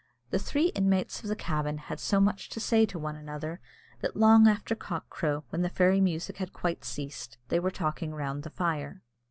The 0.31 0.39
three 0.39 0.69
inmates 0.69 1.21
of 1.21 1.29
the 1.29 1.35
cabin 1.35 1.77
had 1.77 1.99
so 1.99 2.19
much 2.19 2.49
to 2.49 2.59
say 2.59 2.87
to 2.87 2.97
one 2.97 3.15
another, 3.15 3.59
that 3.99 4.15
long 4.15 4.47
after 4.47 4.73
cock 4.73 5.07
crow, 5.11 5.43
when 5.49 5.61
the 5.61 5.69
fairy 5.69 6.01
music 6.01 6.37
had 6.37 6.53
quite 6.53 6.83
ceased, 6.83 7.37
they 7.49 7.59
were 7.59 7.69
talking 7.69 8.11
round 8.15 8.41
the 8.41 8.49
fire. 8.49 9.03